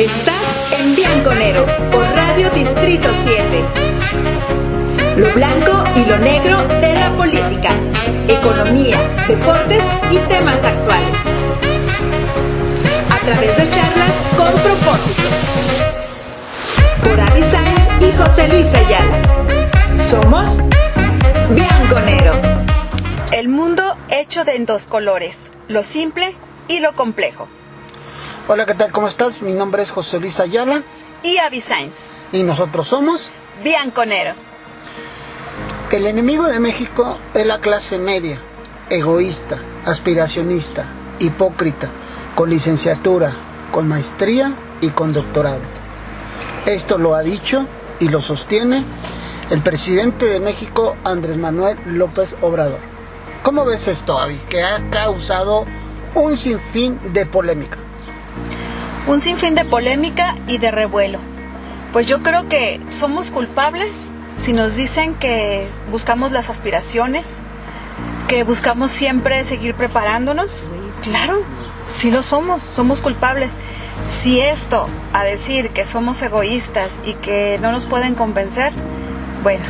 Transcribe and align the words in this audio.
Estás 0.00 0.80
en 0.80 0.96
Bianconero 0.96 1.66
por 1.92 2.02
Radio 2.02 2.48
Distrito 2.52 3.10
7. 3.22 3.64
Lo 5.18 5.30
blanco 5.34 5.84
y 5.94 6.06
lo 6.06 6.16
negro 6.16 6.66
de 6.80 6.94
la 6.94 7.14
política, 7.18 7.74
economía, 8.26 8.96
deportes 9.28 9.82
y 10.10 10.16
temas 10.20 10.56
actuales. 10.64 11.16
A 13.10 13.18
través 13.26 13.54
de 13.58 13.68
charlas 13.68 14.12
con 14.38 14.50
propósito. 14.62 15.22
Por 17.04 17.20
Avi 17.20 17.42
Sainz 17.42 17.86
y 18.00 18.16
José 18.16 18.48
Luis 18.48 18.72
Ayala. 18.72 19.20
Somos 20.02 20.48
Bianconero. 21.50 22.40
El 23.32 23.50
mundo 23.50 23.98
hecho 24.08 24.46
de 24.46 24.56
en 24.56 24.64
dos 24.64 24.86
colores, 24.86 25.50
lo 25.68 25.82
simple 25.82 26.34
y 26.68 26.80
lo 26.80 26.94
complejo. 26.96 27.48
Hola, 28.48 28.66
¿qué 28.66 28.74
tal? 28.74 28.90
¿Cómo 28.90 29.06
estás? 29.06 29.42
Mi 29.42 29.52
nombre 29.52 29.82
es 29.82 29.90
José 29.90 30.18
Luis 30.18 30.40
Ayala. 30.40 30.82
Y 31.22 31.36
Avi 31.38 31.60
Sainz. 31.60 32.06
Y 32.32 32.42
nosotros 32.42 32.88
somos 32.88 33.30
Bianconero. 33.62 34.34
El 35.92 36.06
enemigo 36.06 36.44
de 36.44 36.58
México 36.58 37.18
es 37.34 37.46
la 37.46 37.60
clase 37.60 37.98
media, 37.98 38.40
egoísta, 38.88 39.58
aspiracionista, 39.84 40.86
hipócrita, 41.20 41.90
con 42.34 42.50
licenciatura, 42.50 43.34
con 43.70 43.86
maestría 43.86 44.52
y 44.80 44.88
con 44.88 45.12
doctorado. 45.12 45.60
Esto 46.66 46.98
lo 46.98 47.14
ha 47.14 47.22
dicho 47.22 47.66
y 48.00 48.08
lo 48.08 48.20
sostiene 48.20 48.84
el 49.50 49.62
presidente 49.62 50.26
de 50.26 50.40
México, 50.40 50.96
Andrés 51.04 51.36
Manuel 51.36 51.78
López 51.86 52.34
Obrador. 52.40 52.78
¿Cómo 53.42 53.64
ves 53.64 53.86
esto, 53.86 54.18
Avi? 54.18 54.36
Que 54.48 54.62
ha 54.62 54.90
causado 54.90 55.66
un 56.14 56.36
sinfín 56.36 57.12
de 57.12 57.26
polémica. 57.26 57.78
Un 59.06 59.20
sinfín 59.20 59.54
de 59.54 59.64
polémica 59.64 60.36
y 60.46 60.58
de 60.58 60.70
revuelo. 60.70 61.18
Pues 61.92 62.06
yo 62.06 62.22
creo 62.22 62.48
que 62.48 62.80
somos 62.88 63.30
culpables 63.30 64.10
si 64.42 64.52
nos 64.52 64.76
dicen 64.76 65.14
que 65.14 65.68
buscamos 65.90 66.32
las 66.32 66.48
aspiraciones, 66.50 67.38
que 68.28 68.44
buscamos 68.44 68.90
siempre 68.90 69.42
seguir 69.44 69.74
preparándonos. 69.74 70.68
Claro, 71.02 71.42
sí 71.88 72.10
lo 72.10 72.22
somos, 72.22 72.62
somos 72.62 73.02
culpables. 73.02 73.56
Si 74.08 74.40
esto, 74.40 74.88
a 75.12 75.24
decir 75.24 75.70
que 75.70 75.84
somos 75.84 76.22
egoístas 76.22 77.00
y 77.04 77.14
que 77.14 77.58
no 77.60 77.72
nos 77.72 77.86
pueden 77.86 78.14
convencer, 78.14 78.72
bueno, 79.42 79.64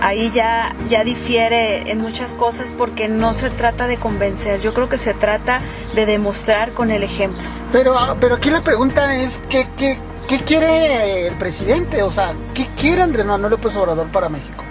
ahí 0.00 0.30
ya, 0.34 0.74
ya 0.88 1.04
difiere 1.04 1.90
en 1.90 2.00
muchas 2.00 2.34
cosas 2.34 2.72
porque 2.72 3.08
no 3.08 3.34
se 3.34 3.50
trata 3.50 3.86
de 3.86 3.98
convencer, 3.98 4.60
yo 4.60 4.74
creo 4.74 4.88
que 4.88 4.98
se 4.98 5.14
trata 5.14 5.60
de 5.94 6.06
demostrar 6.06 6.72
con 6.72 6.90
el 6.90 7.02
ejemplo. 7.02 7.46
Pero, 7.72 7.96
pero 8.20 8.36
aquí 8.36 8.50
la 8.50 8.62
pregunta 8.62 9.16
es, 9.16 9.40
¿qué, 9.48 9.68
qué, 9.76 9.98
qué 10.28 10.38
quiere 10.38 11.26
el 11.26 11.34
presidente? 11.36 12.02
O 12.02 12.12
sea, 12.12 12.34
¿qué 12.54 12.68
quiere 12.78 13.02
Andrés 13.02 13.24
Manuel 13.24 13.52
López 13.52 13.74
Obrador 13.76 14.08
para 14.08 14.28
México? 14.28 14.62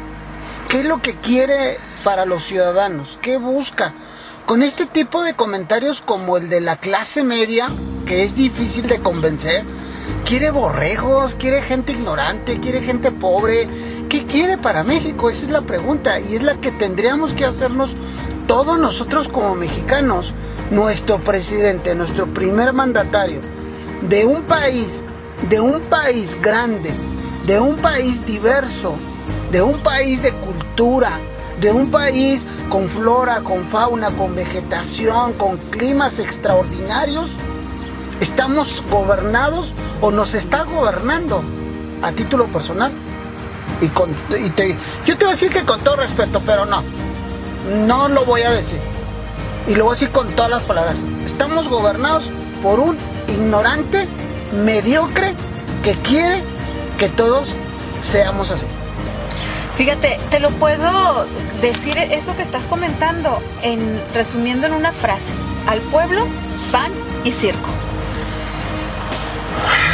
¿Qué 0.69 0.81
es 0.81 0.85
lo 0.85 1.02
que 1.02 1.16
quiere 1.16 1.77
para 2.03 2.25
los 2.25 2.44
ciudadanos? 2.44 3.17
¿Qué 3.22 3.38
busca? 3.38 3.94
Con 4.45 4.61
este 4.61 4.85
tipo 4.85 5.23
de 5.23 5.33
comentarios 5.33 6.02
como 6.02 6.38
el 6.38 6.49
de 6.49 6.61
la 6.61 6.77
clase 6.77 7.23
media, 7.23 7.69
que 8.05 8.23
es 8.23 8.35
difícil 8.35 8.88
de 8.88 8.99
convencer, 9.02 9.66
quiere 10.25 10.52
borregos, 10.52 11.35
quiere 11.35 11.61
gente 11.61 11.94
ignorante, 11.94 12.59
quiere 12.59 12.81
gente 12.81 13.11
pobre, 13.11 13.67
¿Qué 14.11 14.25
quiere 14.25 14.57
para 14.57 14.83
México? 14.83 15.29
Esa 15.29 15.45
es 15.45 15.52
la 15.53 15.61
pregunta 15.61 16.19
y 16.19 16.35
es 16.35 16.44
la 16.44 16.59
que 16.59 16.69
tendríamos 16.73 17.33
que 17.33 17.45
hacernos 17.45 17.95
todos 18.45 18.77
nosotros 18.77 19.29
como 19.29 19.55
mexicanos. 19.55 20.33
Nuestro 20.72 21.19
presidente, 21.19 21.94
nuestro 21.95 22.33
primer 22.33 22.72
mandatario 22.72 23.41
de 24.08 24.25
un 24.25 24.44
país, 24.44 25.03
de 25.50 25.59
un 25.59 25.81
país 25.81 26.39
grande, 26.41 26.94
de 27.45 27.59
un 27.59 27.75
país 27.75 28.25
diverso, 28.25 28.95
de 29.52 29.61
un 29.61 29.83
país 29.83 30.22
de 30.22 30.31
cultura, 30.31 31.19
de 31.59 31.73
un 31.73 31.91
país 31.91 32.47
con 32.69 32.88
flora, 32.88 33.41
con 33.41 33.66
fauna, 33.66 34.12
con 34.16 34.34
vegetación, 34.34 35.34
con 35.34 35.57
climas 35.72 36.19
extraordinarios, 36.19 37.31
estamos 38.22 38.81
gobernados 38.90 39.73
o 40.00 40.09
nos 40.09 40.34
está 40.35 40.63
gobernando 40.63 41.44
a 42.01 42.13
título 42.13 42.46
personal 42.47 42.94
y, 43.81 43.88
con, 43.90 44.09
y 44.41 44.50
te, 44.51 44.78
yo 45.06 45.17
te 45.17 45.25
voy 45.25 45.34
a 45.34 45.35
decir 45.35 45.50
que 45.50 45.66
con 45.66 45.81
todo 45.81 45.97
respeto, 45.97 46.41
pero 46.46 46.66
no, 46.66 46.81
no 47.85 48.07
lo 48.07 48.23
voy 48.23 48.44
a 48.44 48.51
decir. 48.51 48.79
Y 49.67 49.75
lo 49.75 49.85
voy 49.85 49.91
a 49.91 49.95
decir 49.95 50.11
con 50.11 50.27
todas 50.35 50.51
las 50.51 50.63
palabras. 50.63 51.03
Estamos 51.25 51.69
gobernados 51.69 52.31
por 52.61 52.79
un 52.79 52.97
ignorante, 53.27 54.07
mediocre, 54.63 55.33
que 55.83 55.94
quiere 55.94 56.44
que 56.97 57.09
todos 57.09 57.55
seamos 58.01 58.51
así. 58.51 58.66
Fíjate, 59.77 60.19
te 60.29 60.39
lo 60.39 60.51
puedo 60.51 61.25
decir 61.61 61.97
eso 61.97 62.35
que 62.35 62.41
estás 62.41 62.67
comentando, 62.67 63.41
en, 63.63 64.01
resumiendo 64.13 64.67
en 64.67 64.73
una 64.73 64.91
frase. 64.91 65.31
Al 65.67 65.79
pueblo, 65.79 66.25
pan 66.72 66.91
y 67.23 67.31
circo 67.31 67.69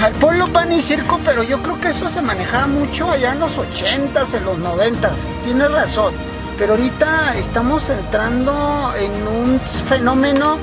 al 0.03 0.13
pueblo 0.13 0.47
pan 0.53 0.72
y 0.72 0.81
circo, 0.81 1.19
pero 1.25 1.44
yo 1.44 1.61
creo 1.61 1.79
que 1.79 1.89
eso 1.89 2.07
se 2.07 2.22
manejaba 2.22 2.67
mucho 2.67 3.09
allá 3.09 3.34
en 3.34 3.39
los 3.39 3.57
80s, 3.57 4.35
en 4.35 4.45
los 4.45 4.57
90s. 4.57 5.41
Tienes 5.44 5.72
razón. 5.72 6.13
Pero 6.57 6.73
ahorita 6.73 7.38
estamos 7.38 7.90
entrando 7.90 8.91
en 8.97 9.28
un 9.28 9.59
fenómeno 9.59 10.57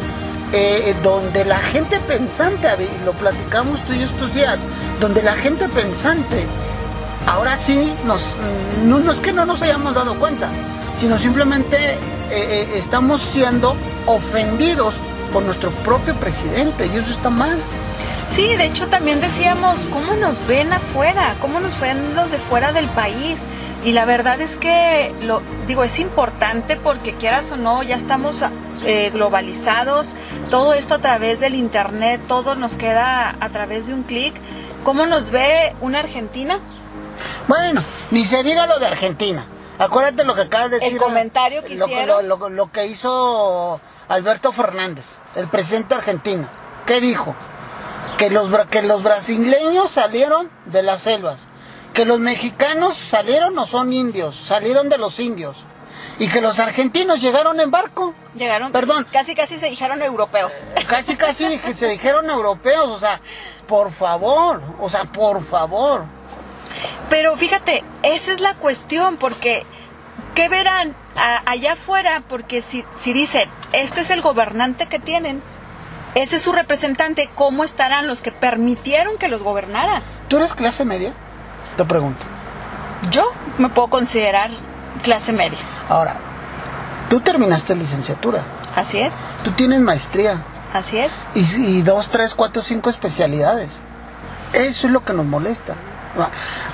eh, 0.52 0.94
donde 1.02 1.44
la 1.44 1.58
gente 1.58 2.00
pensante, 2.00 2.68
lo 3.04 3.12
platicamos 3.12 3.80
tú 3.84 3.92
y 3.92 4.00
yo 4.00 4.06
estos 4.06 4.34
días, 4.34 4.60
donde 5.00 5.22
la 5.22 5.34
gente 5.34 5.68
pensante, 5.68 6.46
ahora 7.26 7.56
sí, 7.56 7.92
nos, 8.04 8.36
no, 8.84 9.10
es 9.10 9.20
que 9.20 9.32
no 9.32 9.46
nos 9.46 9.62
hayamos 9.62 9.94
dado 9.94 10.18
cuenta, 10.18 10.48
sino 10.98 11.16
simplemente 11.16 11.76
eh, 11.76 11.98
eh, 12.30 12.68
estamos 12.74 13.20
siendo 13.20 13.76
ofendidos 14.06 14.96
por 15.32 15.42
nuestro 15.42 15.70
propio 15.70 16.14
presidente 16.18 16.86
y 16.86 16.96
eso 16.96 17.10
está 17.10 17.30
mal. 17.30 17.56
Sí, 18.26 18.56
de 18.56 18.64
hecho 18.64 18.88
también 18.88 19.20
decíamos, 19.20 19.80
¿cómo 19.92 20.14
nos 20.14 20.46
ven 20.46 20.72
afuera? 20.72 21.36
¿Cómo 21.40 21.60
nos 21.60 21.78
ven 21.80 22.14
los 22.14 22.30
de 22.30 22.38
fuera 22.38 22.72
del 22.72 22.86
país? 22.88 23.42
Y 23.84 23.92
la 23.92 24.06
verdad 24.06 24.40
es 24.40 24.56
que, 24.56 25.14
lo 25.20 25.42
digo, 25.66 25.84
es 25.84 25.98
importante 25.98 26.76
porque 26.76 27.14
quieras 27.14 27.50
o 27.52 27.56
no, 27.56 27.82
ya 27.82 27.96
estamos 27.96 28.36
eh, 28.86 29.10
globalizados, 29.10 30.14
todo 30.50 30.72
esto 30.72 30.94
a 30.94 30.98
través 30.98 31.40
del 31.40 31.54
Internet, 31.54 32.22
todo 32.26 32.54
nos 32.54 32.76
queda 32.76 33.36
a 33.38 33.48
través 33.50 33.86
de 33.86 33.92
un 33.92 34.02
clic. 34.02 34.34
¿Cómo 34.84 35.04
nos 35.04 35.30
ve 35.30 35.74
una 35.82 36.00
Argentina? 36.00 36.60
Bueno, 37.46 37.82
ni 38.10 38.24
se 38.24 38.42
diga 38.42 38.66
lo 38.66 38.78
de 38.78 38.86
Argentina. 38.86 39.46
Acuérdate 39.78 40.24
lo 40.24 40.34
que 40.34 40.42
acabas 40.42 40.70
de 40.70 40.78
decir. 40.78 40.94
El 40.94 40.98
comentario 40.98 41.62
que 41.62 41.74
hicieron. 41.74 42.26
Lo, 42.26 42.48
lo 42.48 42.72
que 42.72 42.86
hizo 42.86 43.80
Alberto 44.08 44.50
Fernández, 44.52 45.18
el 45.34 45.48
presidente 45.48 45.94
argentino. 45.94 46.48
¿Qué 46.86 47.00
dijo? 47.00 47.34
que 48.16 48.30
los, 48.30 48.50
que 48.70 48.82
los 48.82 49.02
brasileños 49.02 49.90
salieron 49.90 50.50
de 50.66 50.82
las 50.82 51.02
selvas, 51.02 51.48
que 51.94 52.04
los 52.04 52.18
mexicanos 52.18 52.94
salieron 52.94 53.54
no 53.54 53.64
son 53.64 53.92
indios, 53.92 54.36
salieron 54.36 54.88
de 54.88 54.98
los 54.98 55.20
indios. 55.20 55.64
Y 56.18 56.28
que 56.28 56.40
los 56.40 56.60
argentinos 56.60 57.20
llegaron 57.20 57.58
en 57.60 57.70
barco. 57.70 58.14
Llegaron. 58.36 58.70
Perdón. 58.72 59.06
Casi, 59.10 59.34
casi 59.34 59.58
se 59.58 59.68
dijeron 59.70 60.02
europeos. 60.02 60.52
Casi, 60.86 61.16
casi 61.16 61.58
se 61.58 61.88
dijeron 61.88 62.30
europeos. 62.30 62.86
O 62.86 63.00
sea, 63.00 63.20
por 63.66 63.90
favor. 63.90 64.62
O 64.80 64.88
sea, 64.88 65.04
por 65.06 65.42
favor. 65.44 66.04
Pero 67.10 67.36
fíjate, 67.36 67.82
esa 68.02 68.32
es 68.32 68.40
la 68.40 68.54
cuestión, 68.54 69.16
porque 69.16 69.64
¿qué 70.36 70.48
verán 70.48 70.94
allá 71.46 71.72
afuera? 71.72 72.22
Porque 72.28 72.60
si, 72.60 72.84
si 72.98 73.12
dicen, 73.12 73.48
este 73.72 74.02
es 74.02 74.10
el 74.10 74.20
gobernante 74.20 74.86
que 74.86 75.00
tienen, 75.00 75.42
ese 76.14 76.36
es 76.36 76.42
su 76.42 76.52
representante. 76.52 77.28
¿Cómo 77.34 77.64
estarán 77.64 78.06
los 78.06 78.20
que 78.20 78.30
permitieron 78.30 79.18
que 79.18 79.28
los 79.28 79.42
gobernara? 79.42 80.02
¿Tú 80.28 80.36
eres 80.36 80.54
clase 80.54 80.84
media? 80.84 81.12
Te 81.76 81.84
pregunto. 81.84 82.24
Yo 83.10 83.24
me 83.58 83.68
puedo 83.68 83.88
considerar 83.88 84.50
clase 85.02 85.32
media. 85.32 85.58
Ahora, 85.88 86.16
tú 87.08 87.20
terminaste 87.20 87.74
licenciatura. 87.74 88.44
Así 88.74 89.00
es. 89.00 89.12
Tú 89.42 89.52
tienes 89.52 89.80
maestría. 89.80 90.42
Así 90.72 90.98
es. 90.98 91.12
Y, 91.34 91.82
dos, 91.82 92.08
tres, 92.08 92.34
cuatro, 92.34 92.62
cinco 92.62 92.90
especialidades. 92.90 93.80
Eso 94.52 94.86
es 94.86 94.92
lo 94.92 95.04
que 95.04 95.12
nos 95.12 95.26
molesta. 95.26 95.74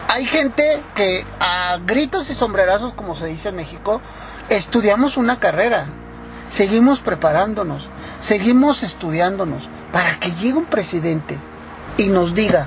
Hay 0.08 0.26
gente 0.26 0.82
que 0.94 1.24
a 1.40 1.78
gritos 1.84 2.28
y 2.30 2.34
sombrerazos, 2.34 2.92
como 2.92 3.16
se 3.16 3.26
dice 3.26 3.48
en 3.48 3.56
México, 3.56 4.00
estudiamos 4.48 5.16
una 5.16 5.38
carrera 5.38 5.86
seguimos 6.50 7.00
preparándonos, 7.00 7.88
seguimos 8.20 8.82
estudiándonos 8.82 9.70
para 9.92 10.16
que 10.16 10.32
llegue 10.32 10.58
un 10.58 10.66
presidente 10.66 11.38
y 11.96 12.08
nos 12.08 12.34
diga, 12.34 12.66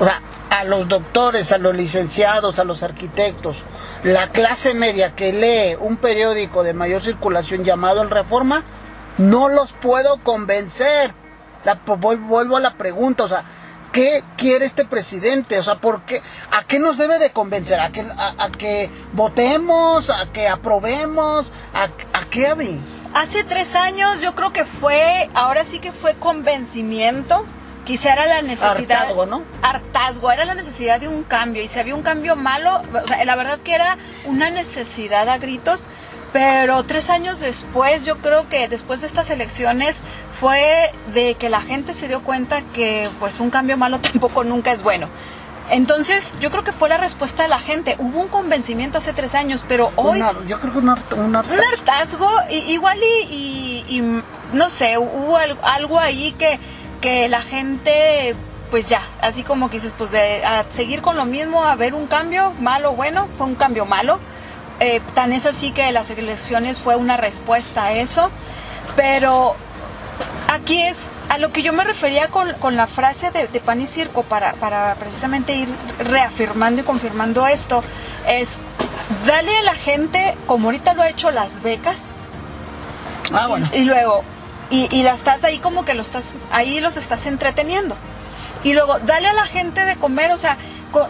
o 0.00 0.04
sea, 0.04 0.20
los 0.66 0.88
doctores, 0.88 1.52
a 1.52 1.58
los 1.58 1.74
licenciados, 1.74 2.58
a 2.58 2.64
los 2.64 2.82
arquitectos, 2.82 3.64
la 4.02 4.30
clase 4.30 4.74
media 4.74 5.14
que 5.14 5.32
lee 5.32 5.76
un 5.80 5.96
periódico 5.96 6.62
de 6.62 6.74
mayor 6.74 7.02
circulación 7.02 7.64
llamado 7.64 8.02
El 8.02 8.10
Reforma, 8.10 8.64
no 9.18 9.48
los 9.48 9.72
puedo 9.72 10.22
convencer. 10.22 11.14
La, 11.64 11.74
vuelvo 11.74 12.56
a 12.56 12.60
la 12.60 12.74
pregunta, 12.74 13.24
o 13.24 13.28
sea, 13.28 13.44
qué 13.92 14.22
quiere 14.36 14.66
este 14.66 14.84
presidente? 14.84 15.58
O 15.58 15.62
sea, 15.62 15.76
¿por 15.76 16.02
qué? 16.02 16.20
¿A 16.52 16.64
qué 16.64 16.78
nos 16.78 16.98
debe 16.98 17.18
de 17.18 17.30
convencer? 17.30 17.80
¿A 17.80 17.90
que, 17.90 18.02
a, 18.02 18.50
que 18.50 18.90
votemos? 19.14 20.10
¿A 20.10 20.30
que 20.32 20.48
aprobemos? 20.48 21.50
¿A, 21.74 21.84
a 21.84 22.24
qué, 22.30 22.46
Avi? 22.46 22.78
Hace 23.14 23.42
tres 23.44 23.74
años 23.74 24.20
yo 24.20 24.34
creo 24.34 24.52
que 24.52 24.66
fue, 24.66 25.30
ahora 25.32 25.64
sí 25.64 25.78
que 25.78 25.92
fue 25.92 26.14
convencimiento. 26.14 27.46
Quizá 27.86 28.12
era 28.12 28.26
la 28.26 28.42
necesidad. 28.42 28.76
Hartazgo, 28.76 29.24
¿no? 29.24 29.42
Hartazgo, 29.62 30.30
era 30.30 30.44
la 30.44 30.54
necesidad 30.54 31.00
de 31.00 31.08
un 31.08 31.22
cambio. 31.22 31.62
Y 31.62 31.68
si 31.68 31.78
había 31.78 31.94
un 31.94 32.02
cambio 32.02 32.36
malo, 32.36 32.82
o 32.92 33.08
sea, 33.08 33.24
la 33.24 33.36
verdad 33.36 33.58
que 33.60 33.74
era 33.74 33.96
una 34.26 34.50
necesidad 34.50 35.28
a 35.28 35.38
gritos 35.38 35.88
pero 36.32 36.84
tres 36.84 37.08
años 37.08 37.40
después, 37.40 38.04
yo 38.04 38.18
creo 38.18 38.46
que 38.50 38.68
después 38.68 39.00
de 39.00 39.06
estas 39.06 39.30
elecciones 39.30 40.00
fue 40.38 40.92
de 41.14 41.34
que 41.36 41.48
la 41.48 41.62
gente 41.62 41.94
se 41.94 42.08
dio 42.08 42.22
cuenta 42.22 42.60
que 42.74 43.08
pues 43.18 43.40
un 43.40 43.48
cambio 43.48 43.78
malo 43.78 44.00
tampoco 44.12 44.44
nunca 44.44 44.70
es 44.72 44.82
bueno. 44.82 45.08
Entonces, 45.70 46.34
yo 46.38 46.50
creo 46.50 46.62
que 46.62 46.72
fue 46.72 46.90
la 46.90 46.98
respuesta 46.98 47.42
de 47.42 47.48
la 47.48 47.58
gente. 47.58 47.96
Hubo 47.98 48.20
un 48.20 48.28
convencimiento 48.28 48.98
hace 48.98 49.14
tres 49.14 49.34
años, 49.34 49.64
pero 49.66 49.90
hoy... 49.96 50.22
yo 50.46 50.60
creo 50.60 50.72
que 50.72 50.78
un, 50.78 50.90
hartazgo. 50.90 51.24
Un 51.24 51.34
hartazgo, 51.36 52.30
igual 52.50 52.98
y, 53.02 53.84
y, 53.88 54.22
no 54.52 54.68
sé, 54.68 54.98
hubo 54.98 55.38
algo 55.62 55.98
ahí 55.98 56.32
que, 56.38 56.60
que 57.00 57.28
la 57.28 57.42
gente, 57.42 58.34
pues 58.70 58.88
ya, 58.88 59.02
así 59.20 59.42
como 59.42 59.68
que 59.68 59.76
dices, 59.76 59.94
pues 59.96 60.10
de 60.10 60.44
a 60.44 60.64
seguir 60.70 61.02
con 61.02 61.16
lo 61.16 61.24
mismo, 61.24 61.64
a 61.64 61.74
ver 61.76 61.94
un 61.94 62.06
cambio, 62.06 62.52
malo 62.60 62.90
o 62.90 62.94
bueno, 62.94 63.28
fue 63.36 63.46
un 63.46 63.54
cambio 63.54 63.86
malo 63.86 64.18
eh, 64.78 65.00
tan 65.14 65.32
es 65.32 65.46
así 65.46 65.70
que 65.70 65.90
las 65.90 66.10
elecciones 66.10 66.78
fue 66.78 66.96
una 66.96 67.16
respuesta 67.16 67.86
a 67.86 67.92
eso, 67.94 68.30
pero 68.94 69.56
aquí 70.48 70.82
es 70.82 70.96
a 71.30 71.38
lo 71.38 71.50
que 71.50 71.62
yo 71.62 71.72
me 71.72 71.82
refería 71.82 72.28
con, 72.28 72.76
la 72.76 72.86
frase 72.86 73.30
de, 73.30 73.48
pan 73.60 73.80
y 73.80 73.86
circo 73.86 74.22
para, 74.22 74.52
para 74.54 74.94
precisamente 74.96 75.56
ir 75.56 75.68
reafirmando 75.98 76.82
y 76.82 76.84
confirmando 76.84 77.46
esto, 77.46 77.82
es 78.28 78.58
dale 79.26 79.56
a 79.56 79.62
la 79.62 79.74
gente, 79.74 80.36
como 80.46 80.68
ahorita 80.68 80.92
lo 80.92 81.02
ha 81.02 81.08
hecho 81.08 81.30
las 81.30 81.62
becas, 81.62 82.14
ah, 83.32 83.46
bueno. 83.46 83.70
y, 83.72 83.84
luego, 83.84 84.24
y, 84.70 84.88
y 84.94 85.02
la 85.02 85.12
estás 85.12 85.44
ahí 85.44 85.58
como 85.58 85.84
que 85.84 85.94
lo 85.94 86.02
estás, 86.02 86.32
ahí 86.50 86.80
los 86.80 86.96
estás 86.96 87.26
entreteniendo. 87.26 87.96
Y 88.64 88.72
luego, 88.72 88.98
dale 89.00 89.28
a 89.28 89.32
la 89.32 89.46
gente 89.46 89.84
de 89.84 89.96
comer, 89.96 90.32
o 90.32 90.38
sea, 90.38 90.56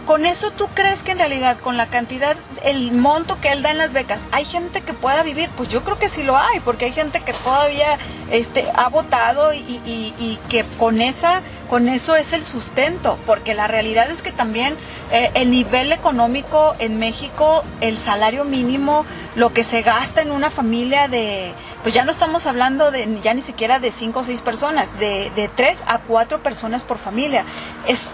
con, 0.05 0.25
eso 0.25 0.51
tú 0.51 0.67
crees 0.73 1.03
que 1.03 1.11
en 1.11 1.19
realidad 1.19 1.57
con 1.59 1.77
la 1.77 1.87
cantidad, 1.87 2.35
el 2.63 2.91
monto 2.91 3.39
que 3.39 3.51
él 3.51 3.61
da 3.61 3.71
en 3.71 3.77
las 3.77 3.93
becas, 3.93 4.27
hay 4.31 4.43
gente 4.43 4.81
que 4.81 4.93
pueda 4.93 5.23
vivir, 5.23 5.49
pues 5.55 5.69
yo 5.69 5.83
creo 5.83 5.97
que 5.97 6.09
sí 6.09 6.23
lo 6.23 6.37
hay, 6.37 6.59
porque 6.59 6.85
hay 6.85 6.91
gente 6.91 7.21
que 7.21 7.33
todavía 7.33 7.97
este, 8.31 8.65
ha 8.75 8.89
votado 8.89 9.53
y, 9.53 10.39
que 10.49 10.65
con 10.77 11.01
esa, 11.01 11.41
con 11.69 11.89
eso 11.89 12.15
es 12.15 12.33
el 12.33 12.43
sustento, 12.43 13.17
porque 13.25 13.53
la 13.53 13.67
realidad 13.67 14.09
es 14.09 14.21
que 14.21 14.31
también 14.31 14.75
eh, 15.11 15.31
el 15.35 15.51
nivel 15.51 15.91
económico 15.91 16.75
en 16.79 16.99
México, 16.99 17.63
el 17.81 17.97
salario 17.97 18.45
mínimo, 18.45 19.05
lo 19.35 19.53
que 19.53 19.63
se 19.63 19.81
gasta 19.81 20.21
en 20.21 20.31
una 20.31 20.49
familia 20.49 21.07
de, 21.07 21.53
pues 21.83 21.93
ya 21.93 22.03
no 22.03 22.11
estamos 22.11 22.45
hablando 22.45 22.91
de 22.91 23.07
ya 23.23 23.33
ni 23.33 23.41
siquiera 23.41 23.79
de 23.79 23.91
cinco 23.91 24.19
o 24.19 24.23
seis 24.23 24.41
personas, 24.41 24.97
de, 24.99 25.31
de 25.35 25.47
tres 25.47 25.83
a 25.87 25.99
cuatro 25.99 26.43
personas 26.43 26.83
por 26.83 26.97
familia. 26.97 27.45
Es 27.87 28.13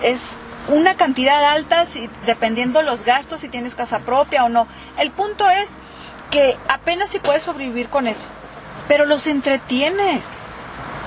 una 0.69 0.95
cantidad 0.95 1.44
alta 1.51 1.86
si, 1.86 2.10
dependiendo 2.25 2.81
los 2.81 3.04
gastos, 3.04 3.42
si 3.42 3.50
tienes 3.50 3.75
casa 3.75 4.00
propia 4.00 4.45
o 4.45 4.50
no. 4.50 4.68
El 4.98 5.12
punto 5.12 5.50
es 5.50 5.74
que 6.31 6.57
apenas 6.68 7.10
si 7.10 7.19
puedes 7.19 7.44
sobrevivir 7.44 7.89
con 7.89 8.07
eso, 8.07 8.27
pero 8.88 9.06
los 9.06 9.27
entretienes. 9.27 10.38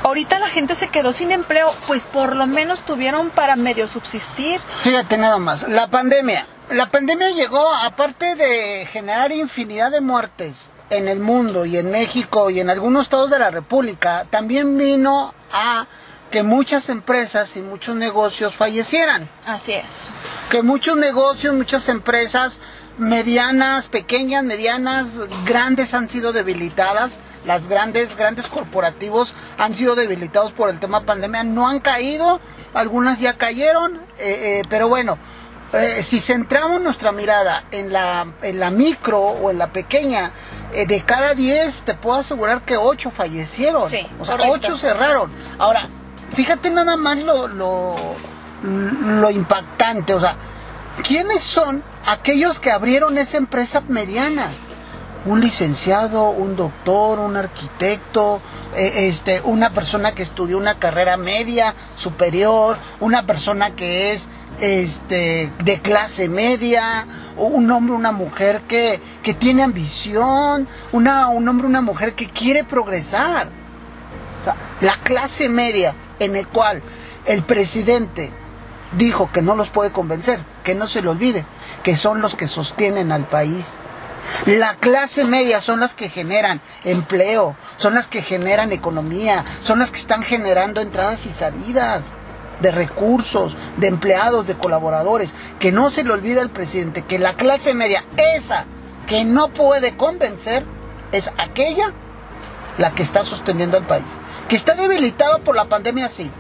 Ahorita 0.03 0.38
la 0.38 0.49
gente 0.49 0.75
se 0.75 0.88
quedó 0.88 1.12
sin 1.12 1.32
empleo, 1.32 1.73
pues 1.87 2.05
por 2.05 2.37
lo 2.37 2.47
menos 2.47 2.85
tuvieron 2.85 3.31
para 3.31 3.56
medio 3.56 3.88
subsistir. 3.88 4.61
Fíjate 4.82 5.17
nada 5.17 5.38
más, 5.38 5.67
la 5.69 5.88
pandemia. 5.88 6.47
La 6.70 6.87
pandemia 6.87 7.31
llegó, 7.31 7.75
aparte 7.75 8.35
de 8.35 8.87
generar 8.87 9.32
infinidad 9.32 9.91
de 9.91 10.00
muertes 10.00 10.70
en 10.91 11.09
el 11.09 11.19
mundo 11.19 11.64
y 11.64 11.76
en 11.76 11.91
México 11.91 12.50
y 12.50 12.61
en 12.61 12.70
algunos 12.70 13.02
estados 13.02 13.31
de 13.31 13.38
la 13.38 13.50
República, 13.50 14.26
también 14.31 14.76
vino 14.76 15.35
a 15.52 15.87
que 16.31 16.43
muchas 16.43 16.88
empresas 16.88 17.56
y 17.56 17.62
muchos 17.62 17.96
negocios 17.96 18.56
fallecieran. 18.56 19.28
Así 19.46 19.73
es. 19.73 20.11
Que 20.50 20.62
muchos 20.62 20.96
negocios, 20.96 21.55
muchas 21.55 21.88
empresas 21.88 22.61
medianas, 22.99 23.88
pequeñas, 23.88 24.43
medianas, 24.43 25.28
grandes 25.44 25.94
han 25.94 26.08
sido 26.08 26.32
debilitadas. 26.32 27.20
Las 27.44 27.69
grandes, 27.69 28.17
grandes 28.17 28.49
corporativos 28.49 29.34
han 29.58 29.75
sido 29.75 29.94
debilitados 29.94 30.52
por 30.52 30.70
el 30.70 30.81
tema 30.81 31.02
pandemia. 31.02 31.44
No 31.44 31.69
han 31.69 31.81
caído, 31.81 32.40
algunas 32.75 33.20
ya 33.20 33.34
cayeron, 33.34 33.96
eh, 34.19 34.61
eh, 34.61 34.62
pero 34.69 34.88
bueno. 34.88 35.19
Eh, 35.73 36.02
si 36.05 36.20
centramos 36.20 36.81
nuestra 36.81 37.11
mirada 37.11 37.64
en 37.73 37.93
la, 37.93 38.26
en 38.43 38.61
la 38.61 38.70
micro 38.70 39.20
o 39.20 39.50
en 39.50 39.58
la 39.58 39.73
pequeña, 39.73 40.31
de 40.73 41.02
cada 41.02 41.34
10 41.34 41.82
te 41.82 41.94
puedo 41.94 42.19
asegurar 42.19 42.62
que 42.64 42.76
8 42.76 43.11
fallecieron. 43.11 43.90
Sí, 43.90 44.06
o 44.20 44.25
sea, 44.25 44.37
8 44.37 44.76
cerraron. 44.76 45.31
Ahora, 45.58 45.88
fíjate 46.37 46.69
nada 46.69 46.99
más 46.99 47.17
lo, 47.23 47.49
lo, 47.49 49.31
impactante, 49.31 50.12
o 50.12 50.21
sea, 50.21 50.37
¿quiénes 51.03 51.43
son 51.43 51.83
aquellos 52.05 52.61
que 52.61 52.71
abrieron 52.71 53.17
esa 53.17 53.38
empresa 53.38 53.83
mediana? 53.88 54.50
un 55.25 55.41
licenciado, 55.41 56.31
un 56.31 56.55
doctor, 56.55 57.19
un 57.19 57.37
arquitecto, 57.37 58.41
eh, 58.77 59.09
este, 59.09 59.41
una 59.43 59.71
persona 59.71 60.12
que 60.12 60.23
estudió 60.23 60.56
una 60.56 60.79
carrera 60.79 61.17
media, 61.17 61.75
superior, 61.97 62.77
una 63.00 63.27
persona 63.27 63.75
que 63.75 64.12
es 64.12 64.29
este, 64.61 65.50
de 65.65 65.81
clase 65.81 66.29
media, 66.29 67.06
un 67.37 67.69
hombre, 67.73 67.97
una 67.97 68.12
mujer 68.12 68.61
que, 68.69 69.00
que 69.25 69.35
tiene 69.35 69.65
ambición, 69.65 70.69
una, 70.93 71.27
un 71.27 71.49
hombre, 71.49 71.67
una 71.67 71.83
mujer 71.83 72.15
que 72.15 72.29
quiere 72.29 72.62
progresar. 72.62 73.49
la 74.81 74.94
clase 75.03 75.49
media 75.49 75.97
en 76.18 76.36
el 76.36 76.46
cual 76.48 76.82
el 77.26 77.42
presidente 77.42 78.32
dijo 78.96 79.30
que 79.32 79.42
no 79.42 79.56
los 79.56 79.70
puede 79.70 79.92
convencer, 79.92 80.40
que 80.64 80.74
no 80.74 80.86
se 80.86 81.02
le 81.02 81.08
olvide, 81.08 81.44
que 81.82 81.96
son 81.96 82.20
los 82.20 82.34
que 82.34 82.48
sostienen 82.48 83.12
al 83.12 83.24
país. 83.24 83.74
La 84.46 84.74
clase 84.74 85.24
media 85.24 85.60
son 85.60 85.80
las 85.80 85.94
que 85.94 86.08
generan 86.08 86.60
empleo, 86.84 87.56
son 87.76 87.94
las 87.94 88.08
que 88.08 88.22
generan 88.22 88.72
economía, 88.72 89.44
son 89.62 89.78
las 89.78 89.90
que 89.90 89.98
están 89.98 90.22
generando 90.22 90.80
entradas 90.80 91.26
y 91.26 91.32
salidas 91.32 92.12
de 92.60 92.72
recursos, 92.72 93.56
de 93.76 93.86
empleados, 93.86 94.46
de 94.46 94.56
colaboradores. 94.56 95.30
Que 95.61 95.73
no 95.73 95.90
se 95.90 96.04
le 96.04 96.12
olvide 96.12 96.40
al 96.40 96.50
presidente 96.50 97.02
que 97.02 97.18
la 97.18 97.35
clase 97.35 97.75
media, 97.75 98.04
esa 98.16 98.64
que 99.06 99.25
no 99.25 99.49
puede 99.49 99.96
convencer, 99.96 100.64
es 101.12 101.30
aquella 101.38 101.92
la 102.78 102.92
que 102.92 103.02
está 103.02 103.25
sosteniendo 103.25 103.76
al 103.76 103.87
país. 103.87 104.06
Que 104.49 104.56
está 104.56 104.75
debilitado 104.75 105.40
por 105.40 105.56
la 105.56 105.66
pandemia, 105.66 106.09
sí. 106.09 106.30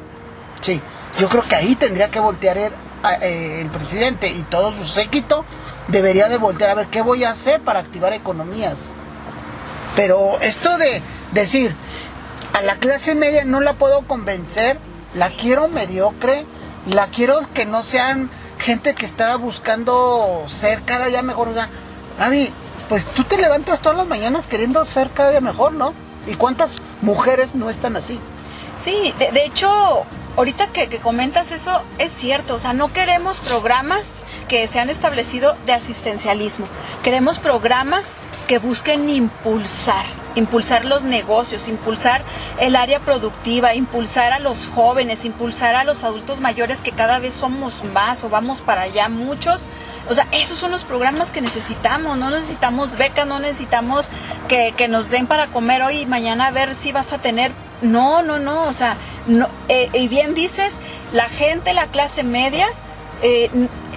Sí, 0.60 0.80
yo 1.18 1.28
creo 1.28 1.42
que 1.42 1.54
ahí 1.54 1.76
tendría 1.76 2.10
que 2.10 2.20
voltear 2.20 2.58
el, 2.58 2.72
eh, 3.22 3.60
el 3.62 3.70
presidente 3.70 4.28
y 4.28 4.42
todo 4.42 4.72
su 4.72 4.84
séquito 4.84 5.44
debería 5.88 6.28
de 6.28 6.38
voltear 6.38 6.70
a 6.70 6.74
ver 6.74 6.86
qué 6.88 7.02
voy 7.02 7.24
a 7.24 7.30
hacer 7.30 7.60
para 7.60 7.80
activar 7.80 8.12
economías. 8.12 8.90
Pero 9.94 10.38
esto 10.40 10.76
de 10.78 11.02
decir, 11.32 11.74
a 12.52 12.60
la 12.62 12.76
clase 12.76 13.14
media 13.14 13.44
no 13.44 13.60
la 13.60 13.74
puedo 13.74 14.02
convencer, 14.06 14.78
la 15.14 15.30
quiero 15.30 15.68
mediocre, 15.68 16.44
la 16.86 17.06
quiero 17.08 17.38
que 17.54 17.66
no 17.66 17.82
sean 17.82 18.30
gente 18.58 18.94
que 18.94 19.06
está 19.06 19.36
buscando 19.36 20.44
ser 20.46 20.82
cada 20.82 21.06
día 21.06 21.22
mejor. 21.22 21.54
Sea, 21.54 21.68
pues 22.88 23.06
tú 23.06 23.24
te 23.24 23.38
levantas 23.38 23.80
todas 23.80 23.98
las 23.98 24.06
mañanas 24.06 24.46
queriendo 24.46 24.84
ser 24.84 25.10
cada 25.10 25.30
día 25.30 25.40
mejor, 25.40 25.72
¿no? 25.72 25.94
¿Y 26.26 26.34
cuántas 26.34 26.76
mujeres 27.02 27.54
no 27.54 27.70
están 27.70 27.96
así? 27.96 28.18
Sí, 28.82 29.14
de, 29.18 29.44
hecho, 29.44 30.04
ahorita 30.36 30.66
que, 30.68 30.88
que, 30.88 30.98
comentas 30.98 31.50
eso, 31.50 31.80
es 31.98 32.12
cierto, 32.12 32.56
o 32.56 32.58
sea, 32.58 32.74
no 32.74 32.92
queremos 32.92 33.40
programas 33.40 34.24
que 34.48 34.66
se 34.66 34.78
han 34.78 34.90
establecido 34.90 35.56
de 35.64 35.72
asistencialismo, 35.72 36.66
queremos 37.02 37.38
programas 37.38 38.16
que 38.46 38.58
busquen 38.58 39.08
impulsar, 39.08 40.04
impulsar 40.34 40.84
los 40.84 41.02
negocios, 41.02 41.68
impulsar 41.68 42.22
el 42.60 42.76
área 42.76 43.00
productiva, 43.00 43.74
impulsar 43.74 44.32
a 44.32 44.38
los 44.38 44.68
jóvenes, 44.68 45.24
impulsar 45.24 45.74
a 45.74 45.84
los 45.84 46.04
adultos 46.04 46.40
mayores 46.40 46.80
que 46.80 46.92
cada 46.92 47.18
vez 47.18 47.34
somos 47.34 47.82
más 47.84 48.22
o 48.24 48.28
vamos 48.28 48.60
para 48.60 48.82
allá. 48.82 49.08
Muchos 49.08 49.62
o 50.08 50.14
sea, 50.14 50.26
esos 50.32 50.58
son 50.58 50.70
los 50.70 50.84
programas 50.84 51.30
que 51.30 51.40
necesitamos, 51.40 52.16
no 52.16 52.30
necesitamos 52.30 52.96
becas, 52.96 53.26
no 53.26 53.38
necesitamos 53.38 54.08
que, 54.48 54.74
nos 54.88 55.10
den 55.10 55.26
para 55.26 55.48
comer 55.48 55.82
hoy 55.82 55.98
y 55.98 56.06
mañana 56.06 56.48
a 56.48 56.50
ver 56.50 56.74
si 56.74 56.92
vas 56.92 57.12
a 57.12 57.18
tener... 57.18 57.52
No, 57.82 58.22
no, 58.22 58.38
no, 58.38 58.62
o 58.62 58.72
sea, 58.72 58.96
no, 59.26 59.48
eh, 59.68 59.90
y 59.92 60.08
bien 60.08 60.34
dices, 60.34 60.78
la 61.12 61.28
gente, 61.28 61.74
la 61.74 61.88
clase 61.88 62.22
media, 62.22 62.66
eh, 63.20 63.50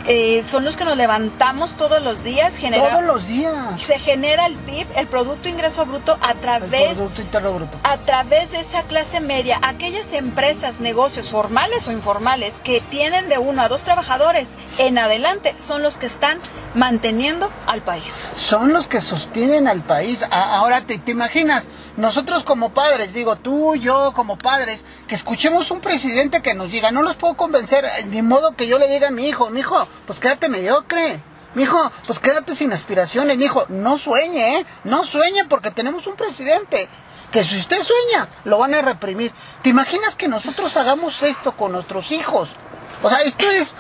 eh, 0.06 0.44
son 0.44 0.63
los 0.63 0.77
que 0.77 0.86
nos 0.86 0.98
levantamos 0.98 1.75
todos 1.75 2.01
los 2.01 2.24
días. 2.24 2.58
Genera, 2.58 2.89
todos 2.89 3.06
los 3.06 3.27
días. 3.27 3.82
Se 3.82 4.00
genera 4.00 4.46
el 4.46 4.56
PIB, 4.56 4.88
el 4.96 5.08
Producto 5.08 5.50
Ingreso 5.50 5.86
Bruto, 5.86 6.18
a 6.22 6.34
través, 6.36 6.94
Producto 6.96 7.22
Interno 7.22 7.53
Bruto. 7.53 7.77
a 7.84 7.98
través 7.98 8.51
de 8.51 8.60
esa 8.60 8.84
clase 8.84 9.20
media. 9.20 9.60
Aquellas 9.62 10.13
empresas, 10.13 10.79
negocios 10.79 11.29
formales 11.29 11.88
o 11.88 11.91
informales 11.91 12.56
que 12.63 12.82
tienen 12.82 13.29
de 13.29 13.38
uno 13.38 13.62
a 13.62 13.68
dos 13.70 13.84
trabajadores 13.84 14.56
en 14.77 14.98
adelante 14.98 15.56
son 15.60 15.84
los 15.84 15.96
que 15.96 16.06
están 16.06 16.39
manteniendo 16.75 17.51
al 17.65 17.82
país. 17.82 18.13
Son 18.36 18.74
los 18.74 18.88
que 18.88 19.01
sostienen 19.01 19.68
al 19.68 19.82
país. 19.82 20.25
Ahora 20.32 20.86
te, 20.86 20.98
te 20.98 21.12
imaginas, 21.12 21.68
nosotros 21.98 22.44
como 22.44 22.70
padres, 22.70 23.13
digo 23.13 23.36
tú, 23.36 23.75
yo 23.75 24.13
como 24.15 24.38
padres, 24.38 24.86
que 25.08 25.15
escuchemos 25.15 25.72
un 25.72 25.82
presidente 25.82 26.41
que 26.41 26.53
nos 26.53 26.72
diga, 26.72 26.91
no 26.91 27.01
los 27.01 27.15
puedo 27.15 27.36
convencer, 27.36 27.86
ni 28.08 28.22
modo 28.22 28.56
que 28.56 28.68
yo 28.68 28.77
le 28.79 28.88
diga 28.88 29.08
a 29.08 29.12
mi 29.12 29.27
hijo, 29.27 29.50
mi 29.50 29.62
hijo, 29.62 29.88
pues 30.06 30.20
quédate 30.20 30.50
mediocre. 30.50 31.22
Mijo, 31.56 31.91
pues 32.06 32.20
quédate 32.20 32.56
sin 32.56 32.72
aspiraciones, 32.74 33.38
mijo. 33.38 33.65
No 33.70 33.98
sueñe, 33.98 34.58
¿eh? 34.58 34.65
No 34.84 35.03
sueñe 35.03 35.46
porque 35.50 35.72
tenemos 35.72 36.06
un 36.08 36.15
presidente 36.15 36.88
que 37.32 37.44
si 37.44 37.58
usted 37.58 37.82
sueña, 37.82 38.27
lo 38.44 38.58
van 38.58 38.74
a 38.74 38.82
reprimir. 38.82 39.32
¿Te 39.62 39.70
imaginas 39.70 40.15
que 40.15 40.27
nosotros 40.27 40.75
hagamos 40.77 41.22
esto 41.24 41.56
con 41.56 41.72
nuestros 41.72 42.12
hijos? 42.12 42.56
O 43.01 43.10
sea, 43.10 43.22
esto 43.22 43.50
es, 43.50 43.75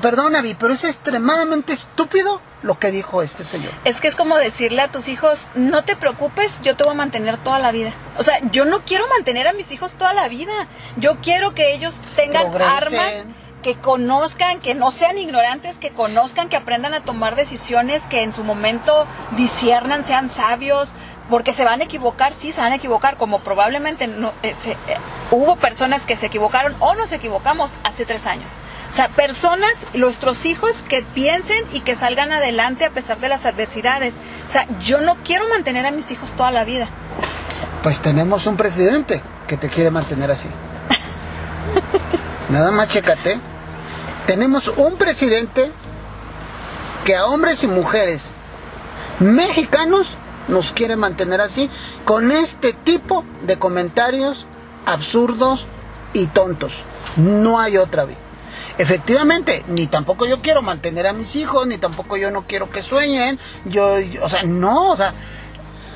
perdón, 0.00 0.36
Avi, 0.36 0.54
pero 0.54 0.74
es 0.74 0.84
extremadamente 0.84 1.72
estúpido 1.72 2.40
lo 2.62 2.78
que 2.78 2.90
dijo 2.90 3.22
este 3.22 3.44
señor. 3.44 3.72
Es 3.84 4.00
que 4.00 4.08
es 4.08 4.16
como 4.16 4.36
decirle 4.36 4.82
a 4.82 4.90
tus 4.90 5.08
hijos, 5.08 5.48
no 5.54 5.84
te 5.84 5.96
preocupes, 5.96 6.60
yo 6.60 6.76
te 6.76 6.84
voy 6.84 6.92
a 6.92 6.96
mantener 6.96 7.38
toda 7.38 7.58
la 7.58 7.72
vida. 7.72 7.94
O 8.18 8.24
sea, 8.24 8.38
yo 8.50 8.64
no 8.64 8.84
quiero 8.84 9.08
mantener 9.08 9.48
a 9.48 9.52
mis 9.52 9.72
hijos 9.72 9.92
toda 9.92 10.12
la 10.12 10.28
vida. 10.28 10.68
Yo 10.96 11.18
quiero 11.22 11.54
que 11.54 11.74
ellos 11.74 12.00
tengan 12.16 12.46
armas 12.46 13.24
que 13.62 13.74
conozcan, 13.74 14.60
que 14.60 14.74
no 14.74 14.90
sean 14.90 15.18
ignorantes, 15.18 15.78
que 15.78 15.90
conozcan, 15.90 16.48
que 16.48 16.56
aprendan 16.56 16.94
a 16.94 17.00
tomar 17.00 17.36
decisiones, 17.36 18.02
que 18.06 18.22
en 18.22 18.34
su 18.34 18.44
momento 18.44 19.06
disiernan, 19.36 20.04
sean 20.04 20.28
sabios, 20.28 20.92
porque 21.28 21.52
se 21.52 21.64
van 21.64 21.80
a 21.80 21.84
equivocar, 21.84 22.34
sí 22.34 22.52
se 22.52 22.60
van 22.60 22.72
a 22.72 22.76
equivocar, 22.76 23.16
como 23.16 23.40
probablemente 23.40 24.08
no, 24.08 24.32
eh, 24.42 24.54
eh, 24.66 24.76
hubo 25.30 25.56
personas 25.56 26.04
que 26.04 26.16
se 26.16 26.26
equivocaron 26.26 26.74
o 26.80 26.94
nos 26.94 27.12
equivocamos 27.12 27.72
hace 27.84 28.04
tres 28.04 28.26
años. 28.26 28.56
O 28.90 28.94
sea, 28.94 29.08
personas, 29.08 29.86
nuestros 29.94 30.44
hijos 30.44 30.84
que 30.88 31.02
piensen 31.14 31.64
y 31.72 31.80
que 31.80 31.94
salgan 31.94 32.32
adelante 32.32 32.84
a 32.84 32.90
pesar 32.90 33.20
de 33.20 33.28
las 33.28 33.46
adversidades. 33.46 34.16
O 34.48 34.52
sea, 34.52 34.66
yo 34.80 35.00
no 35.00 35.16
quiero 35.24 35.48
mantener 35.48 35.86
a 35.86 35.92
mis 35.92 36.10
hijos 36.10 36.32
toda 36.32 36.50
la 36.50 36.64
vida. 36.64 36.88
Pues 37.84 38.00
tenemos 38.00 38.46
un 38.46 38.56
presidente 38.56 39.22
que 39.46 39.56
te 39.56 39.68
quiere 39.68 39.90
mantener 39.90 40.30
así. 40.32 40.48
Nada 42.50 42.72
más 42.72 42.88
chécate. 42.88 43.38
Tenemos 44.26 44.68
un 44.68 44.96
presidente 44.96 45.70
que 47.04 47.16
a 47.16 47.26
hombres 47.26 47.64
y 47.64 47.66
mujeres 47.66 48.32
mexicanos 49.18 50.16
nos 50.48 50.72
quiere 50.72 50.96
mantener 50.96 51.40
así 51.40 51.70
con 52.04 52.32
este 52.32 52.72
tipo 52.72 53.24
de 53.42 53.58
comentarios 53.58 54.46
absurdos 54.86 55.66
y 56.12 56.26
tontos. 56.26 56.82
No 57.16 57.60
hay 57.60 57.76
otra 57.76 58.04
vez. 58.04 58.16
Efectivamente, 58.78 59.64
ni 59.68 59.86
tampoco 59.86 60.26
yo 60.26 60.40
quiero 60.40 60.62
mantener 60.62 61.06
a 61.06 61.12
mis 61.12 61.36
hijos, 61.36 61.66
ni 61.66 61.78
tampoco 61.78 62.16
yo 62.16 62.30
no 62.30 62.46
quiero 62.46 62.70
que 62.70 62.82
sueñen. 62.82 63.38
Yo, 63.66 63.96
o 64.22 64.28
sea, 64.28 64.42
no, 64.44 64.90
o 64.90 64.96
sea, 64.96 65.12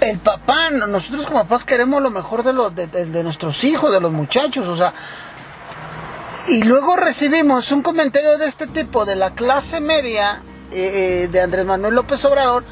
el 0.01 0.19
papá, 0.19 0.71
nosotros 0.71 1.27
como 1.27 1.41
papás 1.41 1.65
queremos 1.65 2.03
lo 2.03 2.11
mejor 2.11 2.43
de, 2.43 2.53
los, 2.53 2.75
de 2.75 3.23
nuestros 3.23 3.65
hijos, 3.65 3.91
de 3.91 4.01
los 4.01 4.13
muchachos, 4.13 4.69
o 4.69 4.77
sea, 4.77 4.93
y 6.49 6.63
luego 6.63 6.97
recibimos 6.97 7.73
un 7.73 7.83
comentario 7.83 8.37
de 8.39 8.47
este 8.47 8.67
tipo 8.67 9.05
de 9.05 9.17
la 9.17 9.35
clase 9.35 9.81
media 9.81 10.43
eh, 10.73 11.23
eh, 11.25 11.29
de 11.29 11.41
Andrés 11.41 11.65
Manuel 11.65 11.95
López 11.95 12.25
Obrador. 12.25 12.65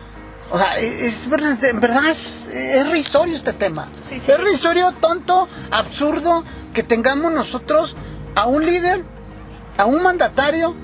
O 0.51 0.59
sea, 0.59 0.75
es, 0.75 1.27
en 1.63 1.81
verdad 1.81 2.07
es, 2.11 2.49
es 2.49 2.91
risorio 2.91 3.35
este 3.35 3.55
tema. 3.55 3.89
Es 4.11 4.39
risorio, 4.39 4.93
tonto, 4.93 5.49
absurdo 5.71 6.45
que 6.75 6.83
tengamos 6.83 7.33
nosotros 7.33 7.97
a 8.35 8.47
un 8.47 8.67
líder, 8.67 9.05
a 9.79 9.87
un 9.87 10.03
mandatario 10.03 10.77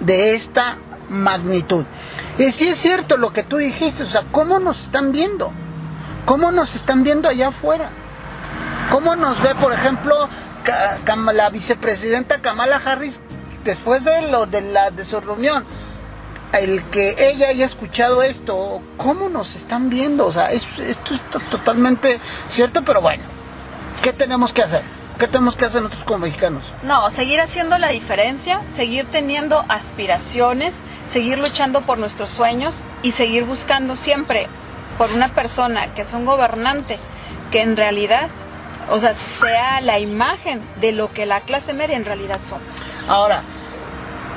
de 0.00 0.34
esta 0.34 0.78
magnitud. 1.08 1.84
Y 2.38 2.50
sí 2.50 2.68
es 2.68 2.78
cierto 2.78 3.16
lo 3.16 3.32
que 3.32 3.44
tú 3.44 3.58
dijiste, 3.58 4.02
o 4.02 4.06
sea, 4.06 4.22
¿cómo 4.32 4.58
nos 4.58 4.82
están 4.82 5.12
viendo? 5.12 5.52
¿Cómo 6.24 6.50
nos 6.50 6.74
están 6.74 7.04
viendo 7.04 7.28
allá 7.28 7.48
afuera? 7.48 7.90
¿Cómo 8.90 9.14
nos 9.14 9.40
ve, 9.40 9.54
por 9.60 9.72
ejemplo, 9.72 10.28
la 11.32 11.50
vicepresidenta 11.50 12.40
Kamala 12.40 12.80
Harris, 12.84 13.20
después 13.64 14.04
de 14.04 14.30
lo 14.30 14.46
de 14.46 14.60
la 14.60 14.90
de 14.90 15.04
su 15.04 15.20
reunión, 15.20 15.64
el 16.52 16.82
que 16.84 17.14
ella 17.18 17.48
haya 17.48 17.64
escuchado 17.64 18.22
esto, 18.22 18.82
¿cómo 18.96 19.28
nos 19.28 19.54
están 19.54 19.90
viendo? 19.90 20.26
O 20.26 20.32
sea, 20.32 20.50
esto 20.52 20.82
es 20.82 21.20
totalmente 21.50 22.18
cierto, 22.48 22.82
pero 22.84 23.00
bueno, 23.00 23.22
¿qué 24.02 24.12
tenemos 24.12 24.52
que 24.52 24.62
hacer? 24.62 24.82
¿Qué 25.18 25.26
tenemos 25.28 25.56
que 25.56 25.64
hacer 25.64 25.80
nosotros 25.80 26.04
como 26.04 26.18
mexicanos? 26.20 26.64
No, 26.82 27.08
seguir 27.10 27.40
haciendo 27.40 27.78
la 27.78 27.88
diferencia, 27.88 28.60
seguir 28.68 29.06
teniendo 29.06 29.64
aspiraciones, 29.68 30.82
seguir 31.06 31.38
luchando 31.38 31.80
por 31.82 31.96
nuestros 31.96 32.28
sueños 32.28 32.74
y 33.02 33.12
seguir 33.12 33.44
buscando 33.44 33.96
siempre 33.96 34.46
por 34.98 35.10
una 35.12 35.32
persona 35.32 35.94
que 35.94 36.02
es 36.02 36.12
un 36.12 36.26
gobernante 36.26 36.98
que 37.50 37.62
en 37.62 37.78
realidad 37.78 38.28
o 38.90 39.00
sea, 39.00 39.14
sea 39.14 39.80
la 39.80 39.98
imagen 39.98 40.60
de 40.80 40.92
lo 40.92 41.12
que 41.12 41.26
la 41.26 41.40
clase 41.40 41.72
media 41.72 41.96
en 41.96 42.04
realidad 42.04 42.38
somos. 42.48 42.62
Ahora, 43.08 43.42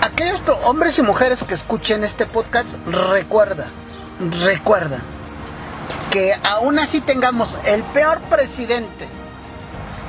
aquellos 0.02 0.42
hombres 0.66 0.98
y 0.98 1.02
mujeres 1.02 1.44
que 1.44 1.54
escuchen 1.54 2.04
este 2.04 2.26
podcast, 2.26 2.76
recuerda, 2.88 3.68
recuerda 4.44 5.00
que 6.10 6.34
aún 6.44 6.80
así 6.80 7.02
tengamos 7.02 7.58
el 7.66 7.84
peor 7.84 8.20
presidente, 8.22 9.08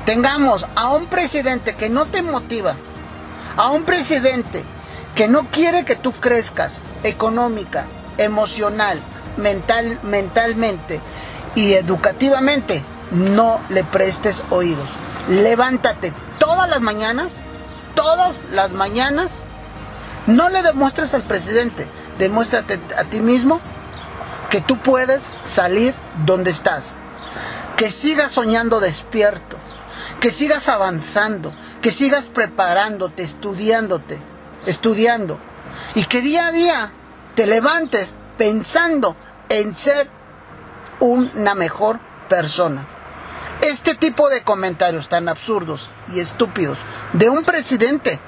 tengamos 0.05 0.65
a 0.75 0.95
un 0.95 1.05
presidente 1.07 1.75
que 1.75 1.89
no 1.89 2.05
te 2.05 2.21
motiva, 2.21 2.75
a 3.57 3.69
un 3.69 3.83
presidente 3.83 4.63
que 5.15 5.27
no 5.27 5.47
quiere 5.51 5.85
que 5.85 5.95
tú 5.95 6.11
crezcas 6.13 6.81
económica, 7.03 7.85
emocional, 8.17 8.99
mental, 9.37 9.99
mentalmente 10.03 10.99
y 11.53 11.73
educativamente, 11.73 12.83
no 13.11 13.61
le 13.69 13.83
prestes 13.83 14.43
oídos. 14.49 14.89
Levántate 15.29 16.13
todas 16.39 16.69
las 16.69 16.81
mañanas, 16.81 17.41
todas 17.95 18.39
las 18.51 18.71
mañanas. 18.71 19.43
No 20.27 20.49
le 20.49 20.61
demuestres 20.61 21.13
al 21.13 21.23
presidente, 21.23 21.87
demuéstrate 22.17 22.79
a 22.97 23.03
ti 23.05 23.21
mismo 23.21 23.59
que 24.49 24.61
tú 24.61 24.77
puedes 24.77 25.31
salir 25.41 25.93
donde 26.25 26.51
estás. 26.51 26.95
Que 27.75 27.89
sigas 27.89 28.31
soñando 28.31 28.79
despierto, 28.79 29.57
que 30.19 30.31
sigas 30.31 30.69
avanzando, 30.69 31.55
que 31.81 31.91
sigas 31.91 32.25
preparándote, 32.25 33.23
estudiándote, 33.23 34.19
estudiando. 34.65 35.39
Y 35.95 36.03
que 36.05 36.21
día 36.21 36.47
a 36.47 36.51
día 36.51 36.91
te 37.33 37.47
levantes 37.47 38.15
pensando 38.37 39.15
en 39.49 39.73
ser 39.73 40.09
una 40.99 41.55
mejor 41.55 41.99
persona. 42.29 42.87
Este 43.61 43.95
tipo 43.95 44.29
de 44.29 44.41
comentarios 44.41 45.07
tan 45.07 45.29
absurdos 45.29 45.89
y 46.13 46.19
estúpidos 46.19 46.77
de 47.13 47.29
un 47.29 47.45
presidente, 47.45 48.19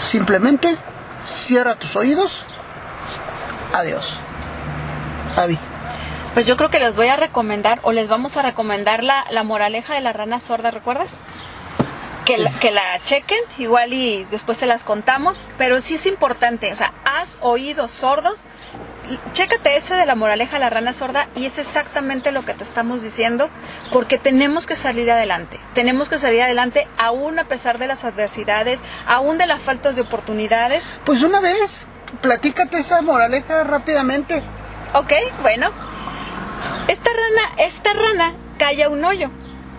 simplemente 0.00 0.76
cierra 1.24 1.74
tus 1.74 1.96
oídos. 1.96 2.46
Adiós. 3.72 4.20
Avi. 5.36 5.58
Pues 6.34 6.46
yo 6.46 6.56
creo 6.56 6.70
que 6.70 6.78
les 6.78 6.96
voy 6.96 7.08
a 7.08 7.16
recomendar, 7.16 7.80
o 7.82 7.92
les 7.92 8.08
vamos 8.08 8.36
a 8.36 8.42
recomendar 8.42 9.04
la, 9.04 9.24
la 9.30 9.42
moraleja 9.42 9.94
de 9.94 10.00
la 10.00 10.12
rana 10.12 10.40
sorda, 10.40 10.70
¿recuerdas? 10.70 11.20
Que, 12.24 12.38
la, 12.38 12.50
que 12.58 12.70
la 12.70 13.00
chequen, 13.04 13.40
igual 13.58 13.92
y 13.92 14.24
después 14.30 14.56
te 14.56 14.66
las 14.66 14.84
contamos, 14.84 15.46
pero 15.58 15.80
sí 15.80 15.96
es 15.96 16.06
importante, 16.06 16.72
o 16.72 16.76
sea, 16.76 16.94
has 17.04 17.36
oídos 17.40 17.90
sordos 17.90 18.44
chécate 19.32 19.76
ese 19.76 19.94
de 19.94 20.06
la 20.06 20.14
moraleja 20.14 20.58
la 20.58 20.70
rana 20.70 20.92
sorda 20.92 21.28
y 21.34 21.46
es 21.46 21.58
exactamente 21.58 22.32
lo 22.32 22.44
que 22.44 22.54
te 22.54 22.64
estamos 22.64 23.02
diciendo, 23.02 23.50
porque 23.92 24.18
tenemos 24.18 24.66
que 24.66 24.76
salir 24.76 25.10
adelante, 25.10 25.58
tenemos 25.74 26.08
que 26.08 26.18
salir 26.18 26.42
adelante 26.42 26.86
aún 26.98 27.38
a 27.38 27.44
pesar 27.44 27.78
de 27.78 27.86
las 27.86 28.04
adversidades, 28.04 28.80
aún 29.06 29.38
de 29.38 29.46
las 29.46 29.62
faltas 29.62 29.96
de 29.96 30.02
oportunidades. 30.02 30.84
Pues 31.04 31.22
una 31.22 31.40
vez, 31.40 31.86
platícate 32.20 32.78
esa 32.78 33.02
moraleja 33.02 33.64
rápidamente. 33.64 34.42
Ok, 34.94 35.12
bueno. 35.42 35.70
Esta 36.88 37.10
rana, 37.10 37.66
esta 37.66 37.92
rana 37.92 38.34
cae 38.58 38.84
a 38.84 38.88
un 38.88 39.04
hoyo. 39.04 39.30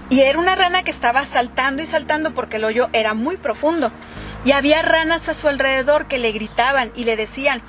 Y 0.10 0.22
era 0.22 0.38
una 0.38 0.56
rana 0.56 0.84
que 0.84 0.92
estaba 0.92 1.26
saltando 1.26 1.82
y 1.82 1.86
saltando 1.86 2.34
porque 2.34 2.58
el 2.58 2.66
hoyo 2.66 2.90
era 2.94 3.14
muy 3.14 3.38
profundo. 3.38 3.92
Y 4.46 4.52
había 4.52 4.82
ranas 4.82 5.30
a 5.30 5.34
su 5.34 5.48
alrededor 5.48 6.08
que 6.08 6.18
le 6.18 6.32
gritaban 6.32 6.92
y 6.96 7.06
le 7.06 7.16
decían, 7.16 7.62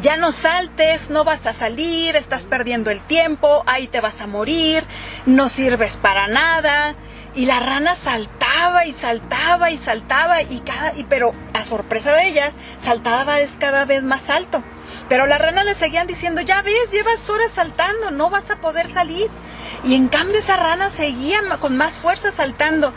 ya 0.00 0.16
no 0.16 0.32
saltes, 0.32 1.10
no 1.10 1.24
vas 1.24 1.46
a 1.46 1.52
salir, 1.52 2.16
estás 2.16 2.44
perdiendo 2.44 2.90
el 2.90 3.00
tiempo, 3.00 3.64
ahí 3.66 3.86
te 3.86 4.00
vas 4.00 4.20
a 4.20 4.26
morir, 4.26 4.84
no 5.26 5.48
sirves 5.48 5.96
para 5.96 6.28
nada. 6.28 6.94
y 7.32 7.46
la 7.46 7.60
rana 7.60 7.94
saltaba 7.94 8.86
y 8.86 8.92
saltaba 8.92 9.70
y 9.70 9.78
saltaba 9.78 10.42
y 10.42 10.60
cada 10.60 10.92
y 10.96 11.04
pero 11.04 11.32
a 11.54 11.62
sorpresa 11.62 12.12
de 12.12 12.26
ellas 12.26 12.52
saltaba 12.82 13.36
cada 13.58 13.84
vez 13.84 14.02
más 14.02 14.30
alto. 14.30 14.64
Pero 15.08 15.26
la 15.26 15.38
rana 15.38 15.64
le 15.64 15.74
seguían 15.74 16.06
diciendo, 16.06 16.40
ya 16.40 16.62
ves, 16.62 16.92
llevas 16.92 17.28
horas 17.30 17.50
saltando, 17.52 18.10
no 18.10 18.30
vas 18.30 18.50
a 18.50 18.60
poder 18.60 18.86
salir. 18.86 19.28
Y 19.84 19.94
en 19.94 20.08
cambio 20.08 20.38
esa 20.38 20.56
rana 20.56 20.90
seguía 20.90 21.40
con 21.60 21.76
más 21.76 21.98
fuerza 21.98 22.30
saltando. 22.30 22.92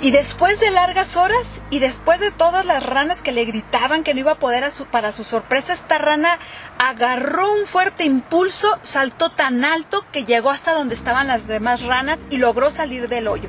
Y 0.00 0.10
después 0.10 0.60
de 0.60 0.70
largas 0.70 1.16
horas 1.16 1.62
y 1.70 1.78
después 1.78 2.20
de 2.20 2.30
todas 2.30 2.66
las 2.66 2.82
ranas 2.82 3.22
que 3.22 3.32
le 3.32 3.46
gritaban 3.46 4.04
que 4.04 4.12
no 4.12 4.20
iba 4.20 4.32
a 4.32 4.38
poder, 4.38 4.62
a 4.62 4.70
su, 4.70 4.84
para 4.84 5.10
su 5.10 5.24
sorpresa, 5.24 5.72
esta 5.72 5.96
rana 5.96 6.38
agarró 6.78 7.50
un 7.54 7.64
fuerte 7.64 8.04
impulso, 8.04 8.78
saltó 8.82 9.30
tan 9.30 9.64
alto 9.64 10.04
que 10.12 10.26
llegó 10.26 10.50
hasta 10.50 10.74
donde 10.74 10.94
estaban 10.94 11.28
las 11.28 11.46
demás 11.46 11.82
ranas 11.82 12.20
y 12.28 12.36
logró 12.36 12.70
salir 12.70 13.08
del 13.08 13.26
hoyo. 13.26 13.48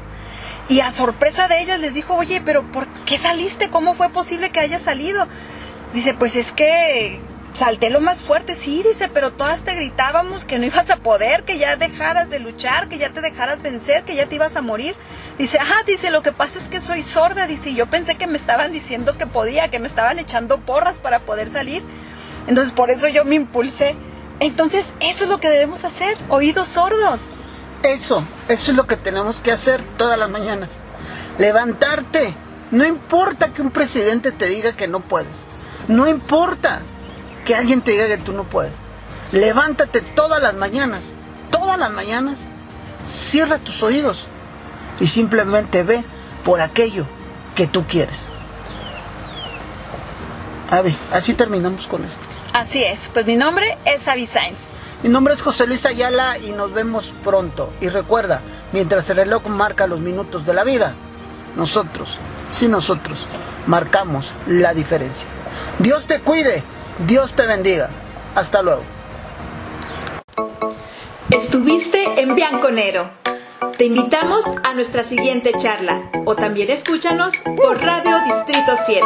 Y 0.69 0.79
a 0.79 0.91
sorpresa 0.91 1.49
de 1.49 1.61
ellas 1.61 1.79
les 1.79 1.93
dijo, 1.93 2.15
oye, 2.15 2.41
pero 2.43 2.71
¿por 2.71 2.87
qué 3.05 3.17
saliste? 3.17 3.69
¿Cómo 3.69 3.93
fue 3.93 4.09
posible 4.09 4.49
que 4.49 4.61
haya 4.61 4.79
salido? 4.79 5.27
Dice, 5.93 6.13
pues 6.13 6.37
es 6.37 6.53
que 6.53 7.19
salté 7.57 7.89
lo 7.89 8.01
más 8.01 8.21
fuerte, 8.21 8.53
sí, 8.53 8.83
dice, 8.83 9.09
pero 9.09 9.33
todas 9.33 9.63
te 9.63 9.73
gritábamos 9.73 10.45
que 10.45 10.59
no 10.59 10.65
ibas 10.67 10.91
a 10.91 10.97
poder, 10.97 11.43
que 11.43 11.57
ya 11.57 11.75
dejaras 11.75 12.29
de 12.29 12.39
luchar, 12.39 12.87
que 12.87 12.99
ya 12.99 13.09
te 13.09 13.19
dejaras 13.19 13.63
vencer, 13.63 14.03
que 14.03 14.13
ya 14.13 14.27
te 14.27 14.35
ibas 14.35 14.55
a 14.55 14.61
morir. 14.61 14.95
Dice, 15.39 15.57
ajá, 15.57 15.77
dice, 15.87 16.11
lo 16.11 16.21
que 16.21 16.31
pasa 16.31 16.59
es 16.59 16.67
que 16.67 16.79
soy 16.79 17.01
sorda, 17.01 17.47
dice, 17.47 17.73
yo 17.73 17.87
pensé 17.87 18.15
que 18.15 18.27
me 18.27 18.37
estaban 18.37 18.71
diciendo 18.71 19.17
que 19.17 19.25
podía, 19.25 19.71
que 19.71 19.79
me 19.79 19.87
estaban 19.87 20.19
echando 20.19 20.59
porras 20.59 20.99
para 20.99 21.21
poder 21.21 21.49
salir. 21.49 21.81
Entonces, 22.45 22.73
por 22.73 22.91
eso 22.91 23.07
yo 23.07 23.25
me 23.25 23.33
impulsé. 23.33 23.95
Entonces, 24.39 24.85
eso 24.99 25.23
es 25.23 25.29
lo 25.29 25.39
que 25.39 25.49
debemos 25.49 25.83
hacer, 25.83 26.15
oídos 26.29 26.67
sordos. 26.67 27.31
Eso, 27.81 28.23
eso 28.49 28.71
es 28.71 28.77
lo 28.77 28.85
que 28.85 28.97
tenemos 28.97 29.39
que 29.39 29.51
hacer 29.51 29.81
todas 29.97 30.19
las 30.19 30.29
mañanas. 30.29 30.69
Levantarte. 31.39 32.35
No 32.69 32.85
importa 32.85 33.51
que 33.51 33.63
un 33.63 33.71
presidente 33.71 34.31
te 34.31 34.45
diga 34.45 34.73
que 34.73 34.87
no 34.87 34.99
puedes. 34.99 35.45
No 35.87 36.07
importa 36.07 36.81
que 37.47 37.55
alguien 37.55 37.81
te 37.81 37.91
diga 37.91 38.07
que 38.07 38.17
tú 38.17 38.33
no 38.33 38.43
puedes. 38.43 38.73
Levántate 39.31 40.01
todas 40.01 40.43
las 40.43 40.53
mañanas, 40.55 41.13
todas 41.49 41.79
las 41.79 41.91
mañanas, 41.91 42.39
cierra 43.05 43.57
tus 43.57 43.81
oídos 43.83 44.27
y 44.99 45.07
simplemente 45.07 45.83
ve 45.83 46.03
por 46.43 46.59
aquello 46.59 47.05
que 47.55 47.65
tú 47.65 47.87
quieres. 47.87 48.25
Avi, 50.69 50.93
así 51.13 51.35
terminamos 51.35 51.87
con 51.87 52.03
esto. 52.03 52.19
Así 52.51 52.83
es, 52.83 53.09
pues 53.13 53.25
mi 53.25 53.37
nombre 53.37 53.77
es 53.85 54.05
Avi 54.09 54.25
Sainz. 54.25 54.59
Mi 55.01 55.07
nombre 55.07 55.33
es 55.33 55.41
José 55.41 55.67
Luis 55.67 55.85
Ayala 55.85 56.37
y 56.39 56.51
nos 56.51 56.73
vemos 56.73 57.13
pronto. 57.23 57.71
Y 57.79 57.87
recuerda, 57.87 58.41
mientras 58.73 59.09
el 59.09 59.17
reloj 59.17 59.47
marca 59.47 59.87
los 59.87 60.01
minutos 60.01 60.45
de 60.45 60.53
la 60.53 60.65
vida, 60.65 60.95
nosotros, 61.55 62.17
sí 62.51 62.67
nosotros, 62.67 63.25
marcamos 63.67 64.33
la 64.47 64.73
diferencia. 64.73 65.29
Dios 65.79 66.07
te 66.07 66.19
cuide 66.19 66.63
Dios 67.05 67.35
te 67.35 67.45
bendiga. 67.45 67.89
Hasta 68.35 68.61
luego. 68.61 68.81
Estuviste 71.29 72.21
en 72.21 72.35
Bianconero. 72.35 73.09
Te 73.77 73.85
invitamos 73.85 74.43
a 74.63 74.73
nuestra 74.73 75.03
siguiente 75.03 75.51
charla 75.59 76.09
o 76.25 76.35
también 76.35 76.71
escúchanos 76.71 77.33
por 77.55 77.79
Radio 77.83 78.17
Distrito 78.25 78.73
7. 78.85 79.05